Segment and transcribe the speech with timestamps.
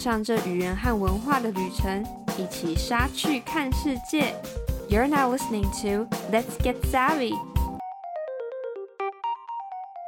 [0.00, 2.02] 上这语言和文化的旅程，
[2.38, 4.34] 一起杀去看世界。
[4.88, 7.34] You're now listening to Let's Get Savvy.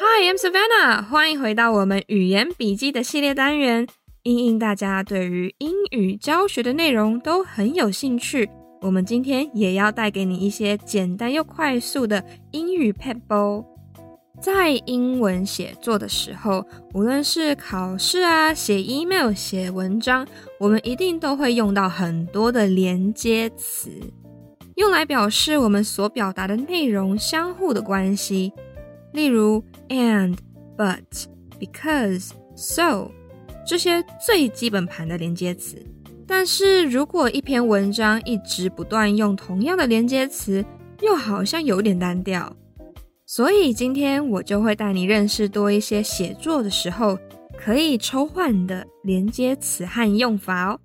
[0.00, 1.04] Hi, I'm Savannah.
[1.04, 3.86] 欢迎回到我们语言笔记的系列单元。
[4.22, 8.48] 因应大家对于英语教学的内容都很有兴趣，
[8.80, 13.62] 我们今天也要带给你一些简单又快速的英语撇步。
[14.44, 20.28] 在英文写作的时候，无论是考试啊、写 email、写文章，
[20.60, 23.90] 我们一定都会用到很多的连接词，
[24.74, 28.52] 用来表示我们所表达的内容相互的关系。
[29.14, 30.36] 例如 and、
[30.76, 31.00] but、
[31.58, 33.10] because、so，
[33.66, 35.82] 这些最基本盘的连接词。
[36.26, 40.62] 但是如果一篇文章一直不断用同样的连接词，
[41.00, 42.54] 又好像有点单调。
[43.26, 47.18] 所以今天我就会带你认识多一些写作的时候
[47.58, 50.80] 可以抽换的连接词和用法哦。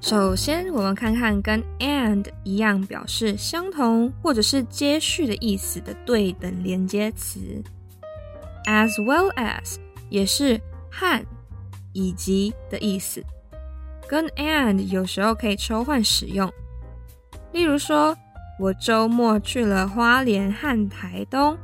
[0.00, 7.38] 首先，我们看看跟 and 一样表示相同或者是接续的意思的对等连接词
[8.64, 9.76] ，as well as
[10.08, 10.60] 也是
[10.90, 11.24] 和
[11.92, 13.22] 以及的意思，
[14.08, 16.52] 跟 and 有时候可以抽换使用。
[17.51, 18.17] 例如说，
[18.59, 21.57] 我周末去了花莲和台东。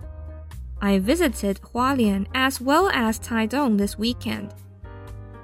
[0.79, 4.49] I visited 花莲 as well as Taitung this weekend。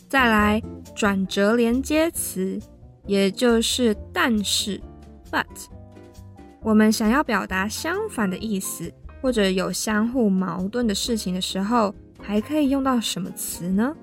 [0.09, 0.61] 再来，
[0.95, 2.59] 转折连接词，
[3.05, 4.81] 也就是但是
[5.31, 5.45] ，but，
[6.61, 8.93] 我们想要表达相反的意思。
[9.21, 13.95] 或者有相互矛盾的事情的时候，还可以用到什么词呢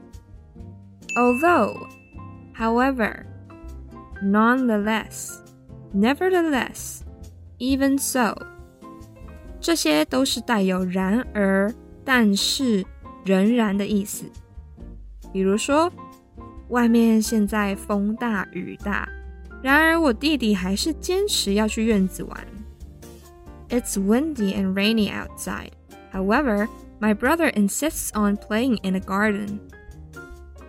[1.16, 1.88] ？Although,
[2.56, 3.24] however,
[4.22, 5.38] nonetheless,
[5.94, 7.00] nevertheless,
[7.58, 8.36] even so，
[9.60, 11.72] 这些都是带有然而、
[12.04, 12.84] 但是、
[13.24, 14.24] 仍然的意思。
[15.32, 15.92] 比如说，
[16.68, 19.08] 外面现在风大雨大，
[19.62, 22.46] 然而我弟弟还是坚持要去院子玩。
[23.69, 25.75] It's windy and rainy outside.
[26.11, 26.67] However,
[26.99, 29.59] my brother insists on playing in a garden.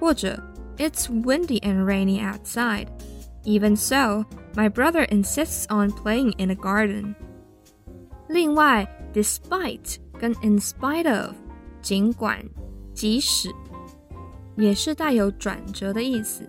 [0.01, 0.43] 或者
[0.77, 2.89] It's windy and rainy outside.
[3.45, 4.25] Even so,
[4.57, 7.15] my brother insists on playing in a garden.
[8.29, 11.35] 另外，despite 跟 in spite of，
[11.83, 12.43] 尽管、
[12.95, 13.51] 即使，
[14.57, 16.49] 也是带有转折的意思。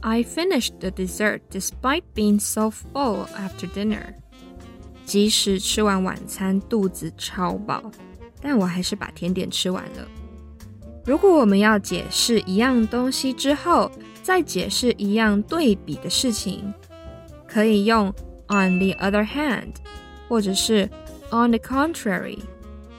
[0.00, 4.14] I finished the dessert despite being so full after dinner.
[5.09, 7.81] 即使吃完晚餐肚子超饱，
[8.39, 10.07] 但我还是把甜点吃完了。
[11.03, 13.89] 如果我们要解释一样东西之后，
[14.21, 16.71] 再解释一样对比的事情，
[17.47, 18.09] 可以用
[18.49, 19.73] on the other hand，
[20.27, 20.87] 或者是
[21.31, 22.37] on the contrary，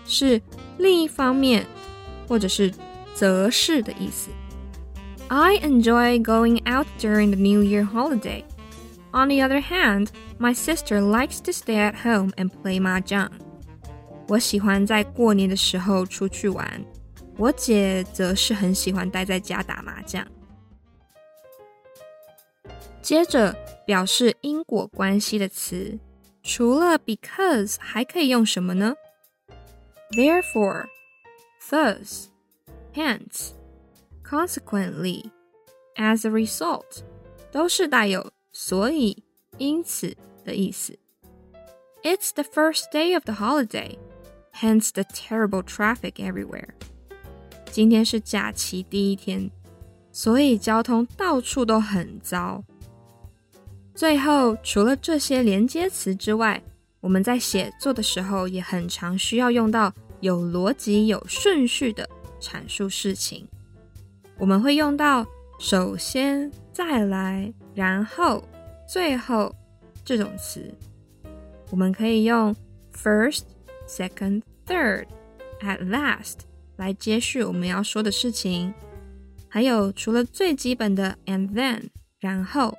[0.05, 0.43] 是
[0.79, 1.65] 另一方面，
[2.27, 2.75] 或者是
[3.15, 4.31] 则是的意思。
[5.29, 8.43] I enjoy going out during the New Year holiday.
[9.12, 13.32] On the other hand, My sister likes to stay at home and play mahjong.
[14.28, 16.84] 我喜欢在过年的时候出去玩，
[17.38, 20.26] 我姐则是很喜欢待在家打麻将。
[23.02, 25.98] 接着表示因果关系的词，
[26.44, 28.96] 除了 because 还可以用什么呢？
[30.12, 30.88] Therefore,
[31.70, 32.26] thus,
[32.94, 33.52] hence,
[34.28, 35.30] consequently,
[35.96, 37.04] as a result，
[37.52, 39.25] 都是带有 所以、
[39.59, 40.17] 因此。
[40.43, 40.99] 的意思。
[42.03, 43.99] It's the first day of the holiday,
[44.55, 46.71] hence the terrible traffic everywhere.
[47.71, 49.51] 今天是假期第一天，
[50.11, 52.65] 所以交通到处都很糟。
[53.95, 56.63] 最后，除了这些连接词之外，
[57.01, 62.09] 我们在写作的时候也很常需要用到有逻辑、有顺序的
[62.41, 63.47] 阐述事情。
[64.39, 65.27] 我们会用到
[65.59, 66.51] 首先、
[66.81, 68.43] 再来、然后、
[68.89, 69.55] 最后。
[70.03, 70.75] 这种词，
[71.71, 72.57] 我们可以用
[72.93, 73.43] first,
[73.87, 75.07] second, third,
[75.61, 76.39] at last
[76.77, 78.73] 来接续我们要说的事情。
[79.47, 82.77] 还有除了最基本的 and then 然后，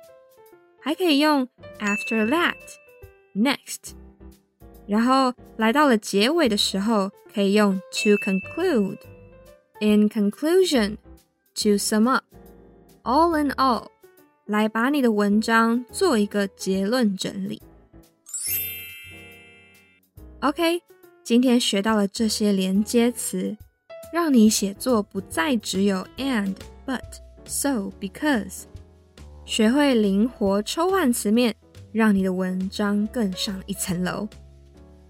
[0.80, 2.56] 还可以用 after that
[3.34, 3.92] next，
[4.86, 8.98] 然后来到了结尾的时候，可以用 to conclude
[9.80, 10.96] in conclusion
[11.54, 12.24] to sum up
[13.04, 13.86] all in all，
[14.46, 17.62] 来把你的文章做一个结论整理。
[20.40, 20.82] OK，
[21.22, 23.56] 今天学到了这些连接词，
[24.12, 26.54] 让你写作不再只有 and、
[26.84, 27.00] but、
[27.44, 28.64] so、because，
[29.44, 31.54] 学会灵活抽换词面，
[31.92, 34.28] 让你的文章更上一层楼。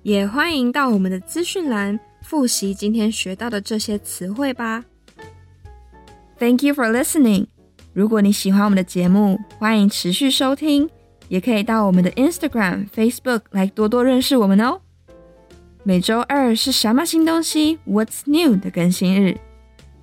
[0.03, 4.85] 也欢迎到我们的资讯栏复习今天学到的这些词汇吧。
[6.39, 7.47] Thank you for listening。
[7.94, 10.89] 如果你喜欢我们的节目，欢迎持续收听，
[11.29, 14.81] 也可以到我们的 Instagram、Facebook 来多多认识我们哦。
[15.83, 19.37] 每周二是什么新东西？What's new 的更新日。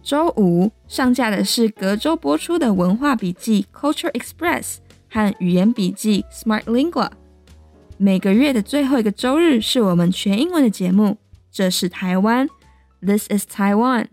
[0.04, 4.76] 周五上架的是隔周播出的文化笔记 Culture Express
[5.10, 7.10] 和语言笔记 Smart Lingua。
[7.98, 11.18] 每个月的最后一个周日是我们全英文的节目。
[11.52, 12.48] 这是台湾
[13.02, 14.06] ，This is Taiwan。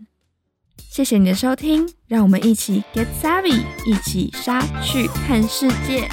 [0.97, 6.09] 谢谢你的收听，让我们一起 Get Savvy，一起杀去看世界。